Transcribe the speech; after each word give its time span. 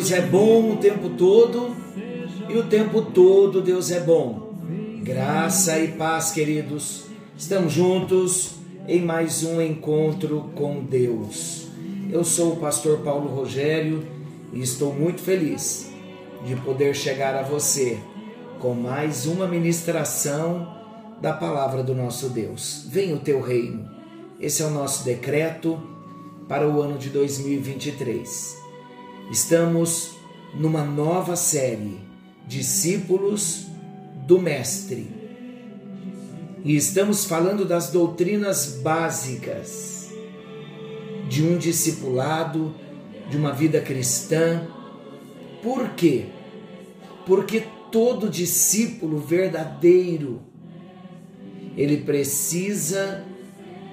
Deus 0.00 0.12
é 0.12 0.22
bom 0.22 0.72
o 0.72 0.76
tempo 0.78 1.10
todo 1.10 1.76
e 2.48 2.56
o 2.56 2.62
tempo 2.62 3.02
todo 3.02 3.60
Deus 3.60 3.90
é 3.90 4.00
bom. 4.00 4.54
Graça 5.02 5.78
e 5.78 5.88
paz, 5.88 6.30
queridos. 6.30 7.04
Estamos 7.36 7.70
juntos 7.70 8.52
em 8.88 9.02
mais 9.02 9.44
um 9.44 9.60
encontro 9.60 10.50
com 10.54 10.82
Deus. 10.82 11.66
Eu 12.10 12.24
sou 12.24 12.54
o 12.54 12.56
pastor 12.56 13.00
Paulo 13.00 13.28
Rogério 13.28 14.02
e 14.54 14.62
estou 14.62 14.94
muito 14.94 15.20
feliz 15.20 15.92
de 16.46 16.56
poder 16.56 16.96
chegar 16.96 17.34
a 17.34 17.42
você 17.42 17.98
com 18.58 18.72
mais 18.72 19.26
uma 19.26 19.46
ministração 19.46 20.66
da 21.20 21.34
palavra 21.34 21.82
do 21.82 21.94
nosso 21.94 22.30
Deus. 22.30 22.86
Venha 22.88 23.16
o 23.16 23.20
teu 23.20 23.42
reino. 23.42 23.86
Esse 24.40 24.62
é 24.62 24.64
o 24.64 24.70
nosso 24.70 25.04
decreto 25.04 25.78
para 26.48 26.66
o 26.66 26.80
ano 26.80 26.96
de 26.96 27.10
2023. 27.10 28.69
Estamos 29.30 30.16
numa 30.52 30.82
nova 30.82 31.36
série, 31.36 32.00
Discípulos 32.48 33.66
do 34.26 34.40
Mestre. 34.40 35.08
E 36.64 36.74
estamos 36.74 37.26
falando 37.26 37.64
das 37.64 37.90
doutrinas 37.90 38.80
básicas 38.82 40.10
de 41.28 41.44
um 41.44 41.56
discipulado, 41.58 42.74
de 43.30 43.36
uma 43.36 43.52
vida 43.52 43.80
cristã. 43.80 44.66
Por 45.62 45.90
quê? 45.90 46.26
Porque 47.24 47.62
todo 47.92 48.28
discípulo 48.28 49.20
verdadeiro 49.20 50.42
ele 51.76 51.98
precisa 51.98 53.24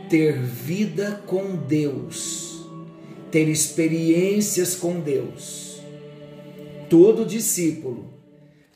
ter 0.09 0.41
vida 0.41 1.21
com 1.27 1.55
Deus 1.55 2.46
ter 3.31 3.47
experiências 3.47 4.75
com 4.75 4.99
Deus. 4.99 5.81
Todo 6.89 7.25
discípulo 7.25 8.13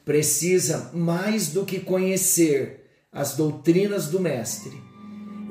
precisa 0.04 0.92
mais 0.94 1.50
do 1.50 1.64
que 1.64 1.80
conhecer 1.80 2.82
as 3.12 3.36
doutrinas 3.36 4.08
do 4.08 4.20
Mestre, 4.20 4.92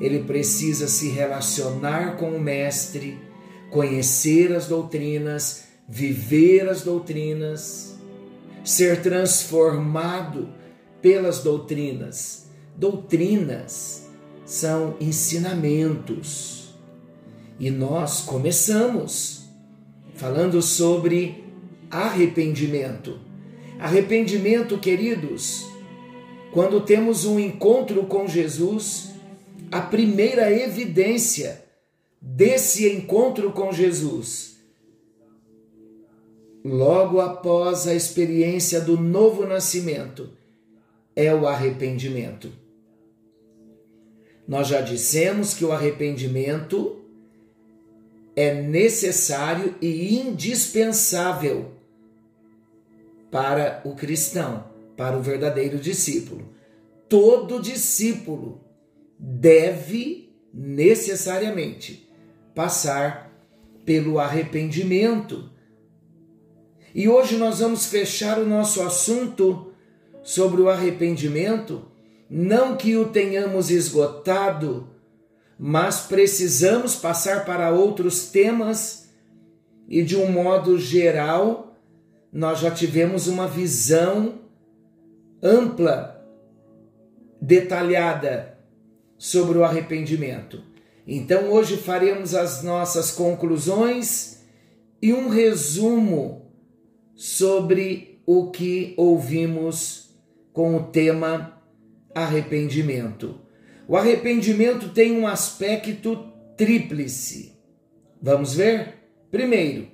ele 0.01 0.23
precisa 0.23 0.87
se 0.87 1.09
relacionar 1.09 2.17
com 2.17 2.31
o 2.31 2.41
Mestre, 2.41 3.19
conhecer 3.69 4.51
as 4.51 4.65
doutrinas, 4.65 5.65
viver 5.87 6.67
as 6.67 6.81
doutrinas, 6.81 7.95
ser 8.63 9.03
transformado 9.03 10.49
pelas 11.03 11.43
doutrinas. 11.43 12.47
Doutrinas 12.75 14.07
são 14.43 14.95
ensinamentos 14.99 16.60
e 17.61 17.69
nós 17.69 18.21
começamos 18.21 19.45
falando 20.15 20.63
sobre 20.63 21.43
arrependimento. 21.91 23.19
Arrependimento, 23.77 24.79
queridos, 24.79 25.67
quando 26.51 26.81
temos 26.81 27.23
um 27.23 27.39
encontro 27.39 28.07
com 28.07 28.27
Jesus, 28.27 29.11
a 29.71 29.79
primeira 29.79 30.51
evidência 30.51 31.63
desse 32.19 32.91
encontro 32.91 33.51
com 33.51 33.71
Jesus, 33.71 34.57
logo 36.65 37.21
após 37.21 37.85
a 37.85 37.93
experiência 37.93 38.81
do 38.81 38.97
novo 38.97 39.45
nascimento, 39.45 40.31
é 41.15 41.31
o 41.31 41.47
arrependimento. 41.47 42.51
Nós 44.47 44.67
já 44.67 44.81
dissemos 44.81 45.53
que 45.53 45.63
o 45.63 45.71
arrependimento 45.71 47.00
é 48.35 48.61
necessário 48.61 49.75
e 49.81 50.19
indispensável 50.19 51.71
para 53.29 53.81
o 53.85 53.95
cristão, 53.95 54.65
para 54.95 55.17
o 55.17 55.21
verdadeiro 55.21 55.77
discípulo. 55.77 56.49
Todo 57.07 57.61
discípulo 57.61 58.61
deve 59.17 60.33
necessariamente 60.53 62.09
passar 62.53 63.31
pelo 63.85 64.19
arrependimento. 64.19 65.49
E 66.93 67.07
hoje 67.07 67.37
nós 67.37 67.59
vamos 67.59 67.85
fechar 67.85 68.39
o 68.39 68.45
nosso 68.45 68.81
assunto 68.81 69.73
sobre 70.23 70.61
o 70.61 70.69
arrependimento, 70.69 71.85
não 72.29 72.75
que 72.75 72.95
o 72.95 73.09
tenhamos 73.09 73.69
esgotado 73.69 74.90
mas 75.63 76.07
precisamos 76.07 76.95
passar 76.95 77.45
para 77.45 77.69
outros 77.69 78.31
temas 78.31 79.11
e, 79.87 80.01
de 80.01 80.17
um 80.17 80.31
modo 80.31 80.79
geral, 80.79 81.75
nós 82.33 82.61
já 82.61 82.71
tivemos 82.71 83.27
uma 83.27 83.47
visão 83.47 84.39
ampla, 85.39 86.19
detalhada 87.39 88.57
sobre 89.19 89.59
o 89.59 89.63
arrependimento. 89.63 90.63
Então, 91.05 91.51
hoje 91.51 91.77
faremos 91.77 92.33
as 92.33 92.63
nossas 92.63 93.11
conclusões 93.11 94.41
e 94.99 95.13
um 95.13 95.29
resumo 95.29 96.51
sobre 97.13 98.19
o 98.25 98.49
que 98.49 98.95
ouvimos 98.97 100.09
com 100.51 100.75
o 100.75 100.83
tema 100.85 101.61
arrependimento. 102.15 103.50
O 103.87 103.97
arrependimento 103.97 104.89
tem 104.89 105.11
um 105.11 105.27
aspecto 105.27 106.31
tríplice. 106.55 107.53
Vamos 108.21 108.53
ver? 108.53 108.95
Primeiro, 109.31 109.87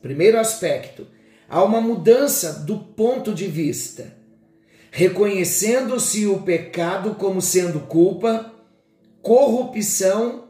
primeiro 0.00 0.38
aspecto, 0.38 1.06
há 1.48 1.62
uma 1.62 1.80
mudança 1.80 2.64
do 2.64 2.78
ponto 2.78 3.34
de 3.34 3.46
vista. 3.46 4.16
Reconhecendo-se 4.90 6.26
o 6.26 6.40
pecado 6.42 7.16
como 7.16 7.42
sendo 7.42 7.80
culpa, 7.80 8.52
corrupção 9.20 10.48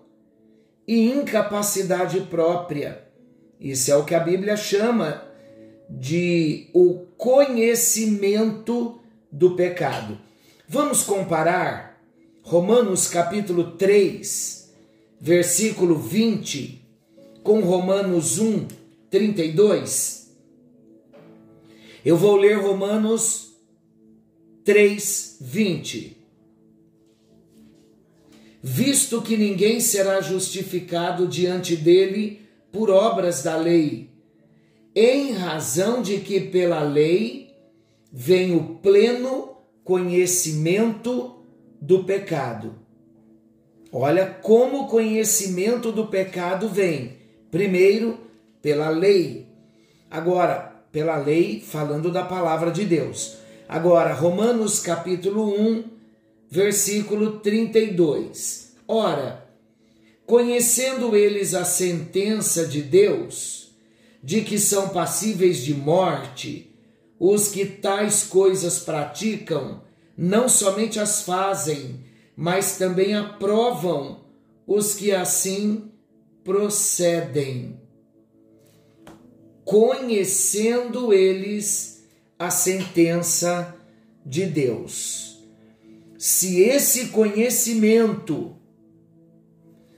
e 0.87 1.11
incapacidade 1.11 2.21
própria. 2.23 3.03
Isso 3.59 3.91
é 3.91 3.97
o 3.97 4.05
que 4.05 4.15
a 4.15 4.21
Bíblia 4.21 4.57
chama 4.57 5.25
de 5.89 6.69
o 6.73 7.07
conhecimento 7.17 9.01
do 9.33 9.57
pecado. 9.57 10.19
Vamos 10.69 11.03
comparar 11.03 11.96
Romanos 12.49 13.09
capítulo 13.09 13.73
3, 13.73 14.73
versículo 15.21 15.97
20, 15.99 16.81
com 17.43 17.59
Romanos 17.59 18.39
1, 18.39 18.69
32. 19.11 20.31
Eu 22.05 22.17
vou 22.17 22.37
ler 22.37 22.57
Romanos 22.59 23.57
3, 24.63 25.39
20. 25.41 26.17
Visto 28.63 29.21
que 29.23 29.37
ninguém 29.37 29.81
será 29.81 30.21
justificado 30.21 31.27
diante 31.27 31.75
dele 31.75 32.43
por 32.71 32.91
obras 32.91 33.43
da 33.43 33.57
lei, 33.57 34.09
em 34.95 35.33
razão 35.33 36.01
de 36.01 36.19
que 36.19 36.39
pela 36.39 36.85
lei 36.85 37.51
vem 38.13 38.55
o 38.55 38.77
pleno 38.77 39.57
conhecimento 39.83 41.36
do 41.87 42.03
pecado. 42.03 42.75
Olha 43.93 44.27
como 44.27 44.83
o 44.83 44.87
conhecimento 44.89 45.93
do 45.93 46.09
pecado 46.09 46.69
vem. 46.69 47.17
Primeiro, 47.49 48.19
pela 48.61 48.89
lei. 48.89 49.47
Agora, 50.11 50.85
pela 50.91 51.17
lei, 51.17 51.61
falando 51.65 52.11
da 52.11 52.25
palavra 52.25 52.73
de 52.73 52.85
Deus. 52.85 53.37
Agora, 53.69 54.13
Romanos 54.13 54.81
capítulo 54.81 55.49
1, 55.49 55.85
versículo 56.51 57.39
32. 57.39 58.73
Ora, 58.89 59.47
conhecendo 60.27 61.15
eles 61.15 61.55
a 61.55 61.65
sentença 61.65 62.67
de 62.67 62.83
Deus, 62.83 63.71
de 64.21 64.41
que 64.41 64.59
são 64.59 64.89
passíveis 64.89 65.59
de 65.59 65.73
morte, 65.73 66.75
os 67.17 67.47
que 67.47 67.65
tais 67.65 68.25
coisas 68.25 68.81
praticam, 68.81 69.86
não 70.17 70.49
somente 70.49 70.99
as 70.99 71.23
fazem, 71.23 72.01
mas 72.35 72.79
também 72.79 73.15
aprovam 73.15 74.25
os 74.67 74.95
que 74.95 75.13
assim 75.13 75.91
procedem, 76.43 77.81
conhecendo 79.65 81.13
eles 81.13 82.07
a 82.39 82.51
sentença 82.51 83.75
de 84.25 84.47
Deus. 84.47 85.39
Se 86.19 86.61
esse 86.63 87.09
conhecimento 87.09 88.57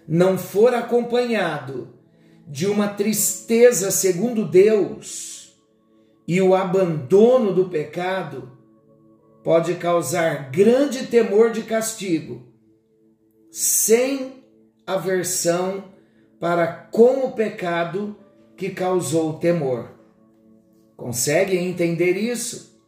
não 0.06 0.38
for 0.38 0.74
acompanhado 0.74 1.94
de 2.46 2.66
uma 2.66 2.88
tristeza 2.88 3.90
segundo 3.90 4.46
Deus 4.46 5.54
e 6.26 6.40
o 6.40 6.54
abandono 6.54 7.54
do 7.54 7.68
pecado, 7.68 8.57
pode 9.48 9.76
causar 9.76 10.50
grande 10.50 11.06
temor 11.06 11.50
de 11.50 11.62
castigo, 11.62 12.52
sem 13.50 14.44
aversão 14.86 15.84
para 16.38 16.66
com 16.66 17.24
o 17.24 17.32
pecado 17.32 18.14
que 18.58 18.68
causou 18.68 19.30
o 19.30 19.38
temor. 19.38 19.90
Conseguem 20.98 21.66
entender 21.66 22.12
isso? 22.12 22.78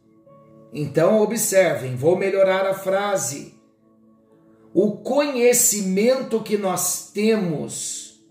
Então, 0.71 1.19
observem, 1.19 1.95
vou 1.95 2.15
melhorar 2.15 2.67
a 2.67 2.75
frase. 2.75 3.55
O 4.71 4.97
conhecimento 4.97 6.43
que 6.43 6.59
nós 6.59 7.09
temos 7.11 8.23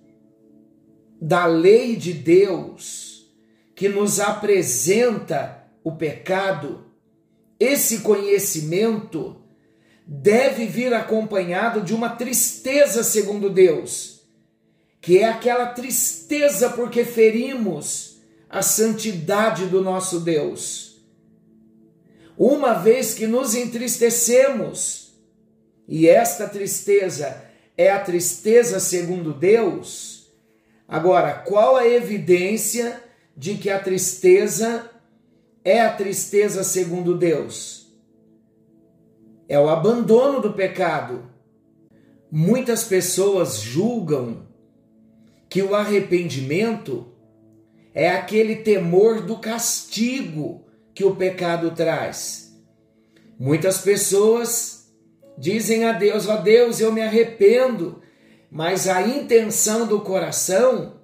da 1.20 1.46
lei 1.46 1.96
de 1.96 2.12
Deus, 2.12 3.28
que 3.74 3.88
nos 3.88 4.20
apresenta 4.20 5.68
o 5.82 5.96
pecado, 5.96 6.89
esse 7.60 7.98
conhecimento 7.98 9.36
deve 10.06 10.64
vir 10.64 10.94
acompanhado 10.94 11.82
de 11.82 11.94
uma 11.94 12.08
tristeza, 12.08 13.04
segundo 13.04 13.50
Deus, 13.50 14.22
que 15.00 15.18
é 15.18 15.28
aquela 15.28 15.66
tristeza 15.66 16.70
porque 16.70 17.04
ferimos 17.04 18.18
a 18.48 18.62
santidade 18.62 19.66
do 19.66 19.82
nosso 19.82 20.20
Deus. 20.20 21.04
Uma 22.36 22.72
vez 22.72 23.12
que 23.12 23.26
nos 23.26 23.54
entristecemos, 23.54 25.12
e 25.86 26.08
esta 26.08 26.48
tristeza 26.48 27.44
é 27.76 27.90
a 27.90 28.00
tristeza 28.00 28.80
segundo 28.80 29.34
Deus, 29.34 30.32
agora, 30.88 31.34
qual 31.34 31.76
a 31.76 31.86
evidência 31.86 33.02
de 33.36 33.54
que 33.54 33.68
a 33.68 33.78
tristeza 33.78 34.90
é 35.64 35.80
a 35.80 35.92
tristeza 35.92 36.64
segundo 36.64 37.16
Deus? 37.16 37.92
É 39.48 39.58
o 39.58 39.68
abandono 39.68 40.40
do 40.40 40.52
pecado. 40.52 41.30
Muitas 42.30 42.84
pessoas 42.84 43.58
julgam 43.58 44.46
que 45.48 45.62
o 45.62 45.74
arrependimento 45.74 47.12
é 47.92 48.08
aquele 48.08 48.56
temor 48.56 49.20
do 49.20 49.38
castigo 49.38 50.64
que 50.94 51.04
o 51.04 51.16
pecado 51.16 51.72
traz. 51.72 52.56
Muitas 53.38 53.78
pessoas 53.78 54.92
dizem 55.36 55.84
a 55.84 55.92
Deus: 55.92 56.28
Ó 56.28 56.34
oh 56.34 56.42
Deus, 56.42 56.80
eu 56.80 56.92
me 56.92 57.02
arrependo, 57.02 58.00
mas 58.50 58.86
a 58.86 59.02
intenção 59.02 59.86
do 59.86 60.00
coração 60.00 61.00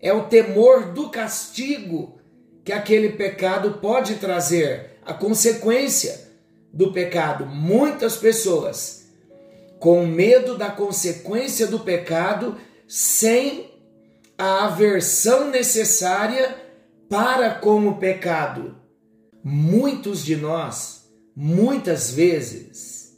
é 0.00 0.12
o 0.12 0.24
temor 0.24 0.92
do 0.92 1.08
castigo 1.08 2.15
que 2.66 2.72
aquele 2.72 3.10
pecado 3.10 3.74
pode 3.74 4.16
trazer, 4.16 4.98
a 5.04 5.14
consequência 5.14 6.32
do 6.72 6.92
pecado. 6.92 7.46
Muitas 7.46 8.16
pessoas 8.16 9.06
com 9.78 10.04
medo 10.04 10.58
da 10.58 10.68
consequência 10.68 11.68
do 11.68 11.78
pecado, 11.78 12.56
sem 12.88 13.70
a 14.36 14.64
aversão 14.64 15.48
necessária 15.48 16.56
para 17.08 17.54
com 17.54 17.86
o 17.86 17.98
pecado. 17.98 18.76
Muitos 19.44 20.24
de 20.24 20.34
nós, 20.34 21.08
muitas 21.36 22.10
vezes, 22.10 23.16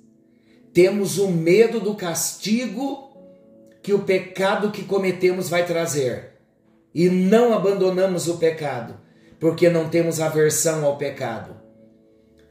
temos 0.74 1.16
o 1.16 1.28
medo 1.28 1.80
do 1.80 1.94
castigo 1.94 3.16
que 3.82 3.94
o 3.94 4.00
pecado 4.00 4.70
que 4.70 4.84
cometemos 4.84 5.48
vai 5.48 5.64
trazer 5.64 6.34
e 6.94 7.08
não 7.08 7.54
abandonamos 7.54 8.28
o 8.28 8.36
pecado, 8.36 9.07
porque 9.38 9.68
não 9.68 9.88
temos 9.88 10.20
aversão 10.20 10.84
ao 10.84 10.96
pecado. 10.96 11.56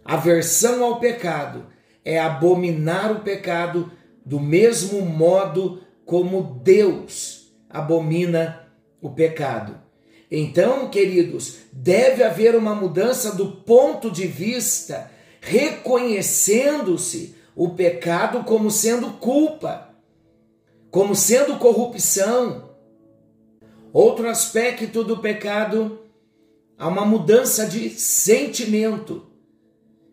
Aversão 0.03 0.83
ao 0.83 0.99
pecado 0.99 1.65
é 2.03 2.19
abominar 2.19 3.11
o 3.11 3.19
pecado 3.19 3.91
do 4.25 4.39
mesmo 4.39 5.01
modo 5.01 5.81
como 6.05 6.61
Deus 6.63 7.51
abomina 7.69 8.67
o 9.01 9.09
pecado. 9.09 9.77
Então, 10.29 10.89
queridos, 10.89 11.59
deve 11.71 12.23
haver 12.23 12.55
uma 12.55 12.75
mudança 12.75 13.35
do 13.35 13.51
ponto 13.51 14.11
de 14.11 14.27
vista, 14.27 15.09
reconhecendo-se 15.39 17.35
o 17.55 17.69
pecado 17.69 18.43
como 18.43 18.69
sendo 18.69 19.11
culpa, 19.13 19.89
como 20.91 21.15
sendo 21.15 21.57
corrupção. 21.57 22.69
Outro 23.93 24.29
aspecto 24.29 25.03
do 25.03 25.17
pecado, 25.17 25.99
há 26.77 26.87
uma 26.87 27.05
mudança 27.05 27.65
de 27.65 27.89
sentimento, 27.89 29.25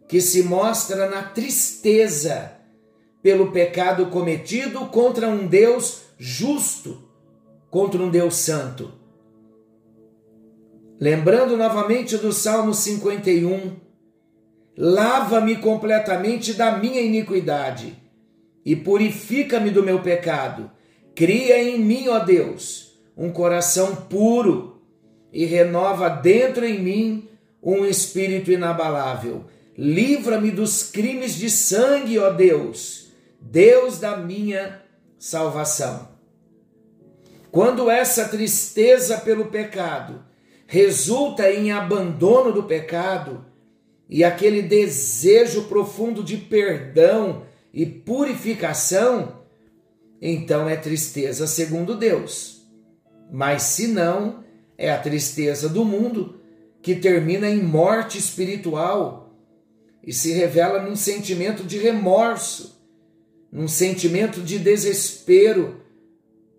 que 0.09 0.21
se 0.21 0.43
mostra 0.43 1.09
na 1.09 1.23
tristeza 1.23 2.53
pelo 3.23 3.53
pecado 3.53 4.07
cometido 4.07 4.87
contra 4.87 5.29
um 5.29 5.47
Deus 5.47 6.03
justo 6.19 7.03
contra 7.71 8.03
um 8.03 8.11
Deus 8.11 8.37
santo. 8.37 8.93
Lembrando 11.01 11.57
novamente 11.57 12.17
do 12.17 12.33
Salmo 12.33 12.73
51, 12.73 13.77
lava-me 14.77 15.57
completamente 15.57 16.55
da 16.55 16.79
minha 16.79 17.01
iniquidade 17.01 17.97
e 18.65 18.77
purifica-me 18.77 19.71
do 19.71 19.83
meu 19.83 20.01
pecado. 20.01 20.71
Cria 21.15 21.63
em 21.63 21.79
mim, 21.79 22.09
ó 22.09 22.21
Deus, 22.21 23.01
um 23.17 23.31
coração 23.31 23.97
puro 23.97 24.74
e 25.35 25.45
renova 25.45 26.09
dentro 26.09 26.65
em 26.65 26.81
mim 26.81 27.29
um 27.61 27.85
espírito 27.85 28.53
inabalável. 28.53 29.47
Livra-me 29.77 30.53
dos 30.53 30.85
crimes 30.85 31.35
de 31.35 31.51
sangue, 31.51 32.21
ó 32.21 32.31
Deus, 32.31 33.09
Deus 33.41 33.99
da 33.99 34.17
minha 34.17 34.81
salvação. 35.19 36.09
Quando 37.51 37.91
essa 37.91 38.29
tristeza 38.29 39.19
pelo 39.19 39.47
pecado 39.47 40.25
resulta 40.69 41.51
em 41.51 41.73
abandono 41.73 42.53
do 42.53 42.63
pecado 42.63 43.45
e 44.09 44.23
aquele 44.23 44.63
desejo 44.63 45.65
profundo 45.65 46.23
de 46.23 46.37
perdão 46.37 47.45
e 47.73 47.85
purificação, 47.85 49.41
então 50.23 50.69
é 50.69 50.77
tristeza 50.77 51.47
segundo 51.49 51.97
Deus. 51.97 52.63
Mas 53.33 53.63
se 53.63 53.89
não, 53.89 54.45
é 54.77 54.91
a 54.91 54.99
tristeza 54.99 55.69
do 55.69 55.85
mundo 55.85 56.41
que 56.83 56.95
termina 56.95 57.49
em 57.49 57.63
morte 57.63 58.19
espiritual 58.19 59.35
e 60.03 60.13
se 60.13 60.33
revela 60.33 60.83
num 60.83 60.97
sentimento 60.97 61.65
de 61.65 61.79
remorso, 61.79 62.79
num 63.51 63.69
sentimento 63.69 64.43
de 64.43 64.59
desespero 64.59 65.81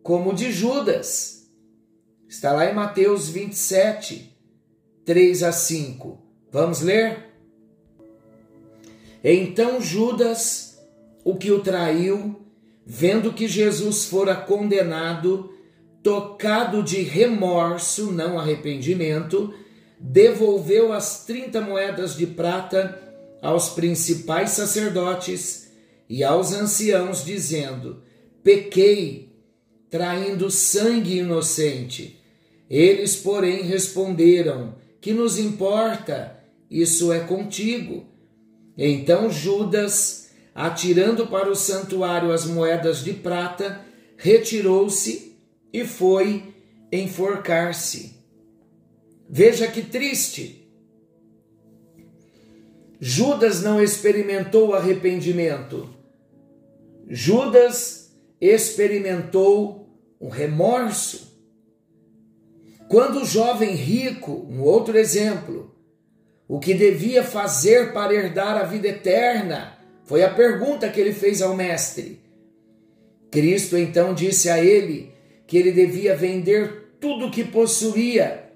como 0.02 0.32
o 0.32 0.34
de 0.34 0.52
Judas. 0.52 1.48
Está 2.28 2.52
lá 2.52 2.70
em 2.70 2.74
Mateus 2.74 3.30
27, 3.30 4.36
3 5.06 5.44
a 5.44 5.52
5. 5.52 6.20
Vamos 6.52 6.82
ler? 6.82 7.32
Então 9.24 9.80
Judas, 9.82 10.80
o 11.24 11.36
que 11.36 11.52
o 11.52 11.62
traiu, 11.62 12.40
vendo 12.86 13.34
que 13.34 13.48
Jesus 13.48 14.06
fora 14.06 14.36
condenado, 14.36 15.55
tocado 16.06 16.84
de 16.84 17.02
remorso, 17.02 18.12
não 18.12 18.38
arrependimento, 18.38 19.52
devolveu 20.00 20.94
as 20.94 21.26
trinta 21.26 21.60
moedas 21.60 22.16
de 22.16 22.28
prata 22.28 23.02
aos 23.42 23.70
principais 23.70 24.52
sacerdotes 24.52 25.72
e 26.08 26.24
aos 26.24 26.54
anciãos, 26.54 27.26
dizendo: 27.26 28.04
Pequei 28.44 29.34
traindo 29.90 30.52
sangue 30.52 31.18
inocente. 31.18 32.22
Eles, 32.70 33.16
porém, 33.16 33.64
responderam: 33.64 34.76
Que 35.02 35.12
nos 35.12 35.40
importa? 35.40 36.40
Isso 36.70 37.12
é 37.12 37.22
contigo. 37.22 38.06
Então 38.78 39.32
Judas, 39.32 40.30
atirando 40.54 41.26
para 41.26 41.50
o 41.50 41.56
santuário 41.56 42.32
as 42.32 42.46
moedas 42.46 43.04
de 43.04 43.14
prata, 43.14 43.84
retirou-se 44.18 45.35
e 45.76 45.86
foi 45.86 46.56
enforcar-se. 46.90 48.16
Veja 49.30 49.68
que 49.68 49.82
triste. 49.82 50.72
Judas 52.98 53.62
não 53.62 53.84
experimentou 53.84 54.74
arrependimento. 54.74 55.90
Judas 57.10 58.16
experimentou 58.40 59.90
um 60.22 60.30
remorso. 60.30 61.36
Quando 62.88 63.22
o 63.22 63.26
jovem 63.26 63.76
rico, 63.76 64.48
um 64.50 64.62
outro 64.62 64.98
exemplo, 64.98 65.76
o 66.48 66.58
que 66.58 66.74
devia 66.74 67.22
fazer 67.22 67.92
para 67.92 68.14
herdar 68.14 68.56
a 68.56 68.64
vida 68.64 68.88
eterna? 68.88 69.78
Foi 70.06 70.24
a 70.24 70.34
pergunta 70.34 70.88
que 70.88 71.02
ele 71.02 71.12
fez 71.12 71.42
ao 71.42 71.54
mestre. 71.54 72.22
Cristo 73.30 73.78
então 73.78 74.14
disse 74.14 74.50
a 74.50 74.64
ele 74.64 75.15
que 75.48 75.58
ele 75.58 75.72
devia 75.72 76.16
vender 76.16 76.96
tudo 77.00 77.28
o 77.28 77.32
que 77.32 77.44
possuía 77.44 78.52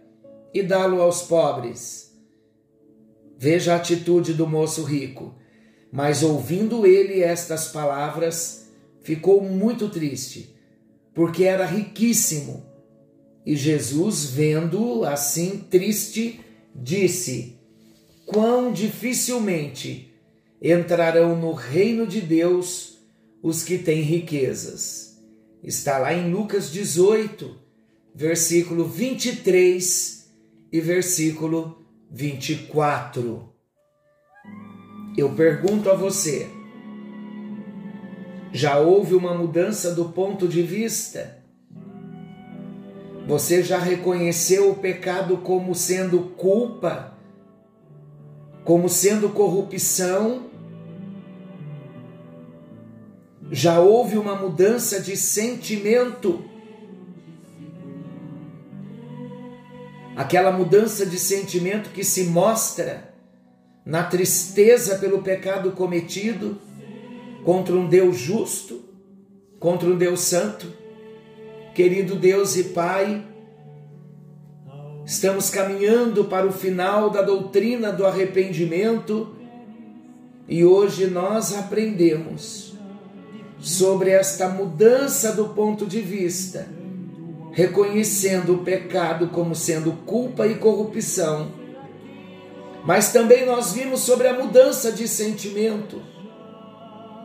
e 0.53 0.63
dá-lo 0.63 1.01
aos 1.01 1.21
pobres. 1.23 2.13
Veja 3.37 3.73
a 3.73 3.77
atitude 3.77 4.33
do 4.33 4.47
moço 4.47 4.83
rico. 4.83 5.35
Mas 5.91 6.21
ouvindo 6.21 6.85
ele 6.85 7.21
estas 7.23 7.69
palavras, 7.69 8.69
ficou 9.01 9.41
muito 9.41 9.89
triste 9.89 10.55
porque 11.13 11.43
era 11.43 11.65
riquíssimo. 11.65 12.65
E 13.45 13.55
Jesus, 13.55 14.25
vendo 14.25 15.03
assim 15.03 15.65
triste, 15.69 16.39
disse: 16.73 17.57
Quão 18.25 18.71
dificilmente 18.71 20.13
entrarão 20.61 21.35
no 21.35 21.53
reino 21.53 22.05
de 22.05 22.21
Deus 22.21 22.99
os 23.41 23.63
que 23.63 23.77
têm 23.77 24.01
riquezas. 24.01 25.08
Está 25.61 25.97
lá 25.97 26.13
em 26.13 26.31
Lucas 26.31 26.71
18, 26.71 27.53
versículo 28.15 28.85
23 28.85 30.31
e 30.71 30.79
versículo 30.79 31.85
24. 32.09 33.49
Eu 35.17 35.35
pergunto 35.35 35.89
a 35.89 35.95
você: 35.95 36.47
já 38.53 38.79
houve 38.79 39.15
uma 39.15 39.33
mudança 39.33 39.93
do 39.93 40.05
ponto 40.05 40.47
de 40.47 40.61
vista? 40.61 41.43
Você 43.27 43.61
já 43.61 43.77
reconheceu 43.77 44.71
o 44.71 44.75
pecado 44.75 45.37
como 45.37 45.75
sendo 45.75 46.21
culpa, 46.37 47.17
como 48.63 48.87
sendo 48.87 49.29
corrupção? 49.29 50.48
Já 53.51 53.79
houve 53.79 54.17
uma 54.17 54.35
mudança 54.35 55.01
de 55.01 55.17
sentimento? 55.17 56.43
Aquela 60.15 60.51
mudança 60.51 61.05
de 61.05 61.17
sentimento 61.17 61.89
que 61.89 62.03
se 62.03 62.25
mostra 62.25 63.11
na 63.83 64.03
tristeza 64.03 64.99
pelo 64.99 65.23
pecado 65.23 65.71
cometido 65.71 66.59
contra 67.43 67.73
um 67.73 67.87
Deus 67.87 68.17
justo, 68.17 68.83
contra 69.59 69.89
um 69.89 69.97
Deus 69.97 70.19
santo? 70.19 70.71
Querido 71.73 72.15
Deus 72.15 72.55
e 72.55 72.65
Pai, 72.65 73.25
estamos 75.05 75.49
caminhando 75.49 76.25
para 76.25 76.45
o 76.45 76.51
final 76.51 77.09
da 77.09 77.23
doutrina 77.23 77.91
do 77.91 78.05
arrependimento 78.05 79.35
e 80.47 80.63
hoje 80.63 81.07
nós 81.07 81.55
aprendemos 81.57 82.68
sobre 83.59 84.11
esta 84.11 84.47
mudança 84.47 85.33
do 85.33 85.49
ponto 85.49 85.85
de 85.85 86.01
vista, 86.01 86.67
reconhecendo 87.51 88.55
o 88.55 88.63
pecado 88.63 89.27
como 89.27 89.53
sendo 89.53 89.91
culpa 90.05 90.47
e 90.47 90.55
corrupção. 90.55 91.51
Mas 92.85 93.11
também 93.11 93.45
nós 93.45 93.73
vimos 93.73 94.01
sobre 94.01 94.27
a 94.27 94.33
mudança 94.33 94.91
de 94.91 95.07
sentimento, 95.07 96.01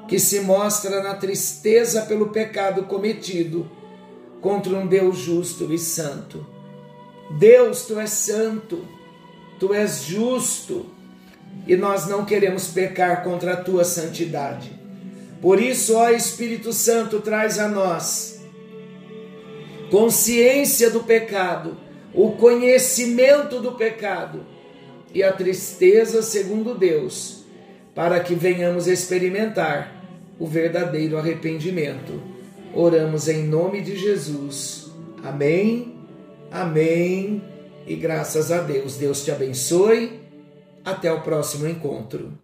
que 0.08 0.18
se 0.18 0.40
mostra 0.40 1.02
na 1.02 1.14
tristeza 1.14 2.02
pelo 2.02 2.28
pecado 2.28 2.84
cometido 2.84 3.70
contra 4.40 4.74
um 4.74 4.86
Deus 4.86 5.16
justo 5.16 5.72
e 5.72 5.78
santo. 5.78 6.44
Deus, 7.38 7.86
tu 7.86 7.98
és 7.98 8.10
santo, 8.10 8.84
tu 9.58 9.72
és 9.72 10.02
justo 10.02 10.86
e 11.66 11.76
nós 11.76 12.06
não 12.06 12.24
queremos 12.24 12.68
pecar 12.68 13.22
contra 13.22 13.54
a 13.54 13.56
tua 13.56 13.84
santidade. 13.84 14.83
Por 15.44 15.60
isso, 15.60 15.94
ó 15.94 16.08
Espírito 16.08 16.72
Santo, 16.72 17.20
traz 17.20 17.58
a 17.58 17.68
nós 17.68 18.42
consciência 19.90 20.88
do 20.88 21.00
pecado, 21.04 21.76
o 22.14 22.32
conhecimento 22.32 23.60
do 23.60 23.72
pecado 23.72 24.44
e 25.12 25.22
a 25.22 25.30
tristeza 25.30 26.22
segundo 26.22 26.74
Deus, 26.74 27.44
para 27.94 28.18
que 28.20 28.34
venhamos 28.34 28.88
experimentar 28.88 30.02
o 30.38 30.46
verdadeiro 30.46 31.18
arrependimento 31.18 32.34
Oramos 32.76 33.28
em 33.28 33.44
nome 33.44 33.80
de 33.82 33.96
Jesus. 33.96 34.90
Amém, 35.22 35.94
amém 36.50 37.40
e 37.86 37.94
graças 37.94 38.50
a 38.50 38.60
Deus. 38.62 38.96
Deus 38.96 39.24
te 39.24 39.30
abençoe. 39.30 40.20
Até 40.84 41.12
o 41.12 41.20
próximo 41.20 41.68
encontro. 41.68 42.43